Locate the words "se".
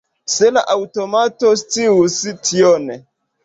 0.35-0.47